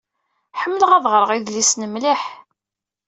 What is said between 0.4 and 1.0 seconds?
Ḥemmleɣ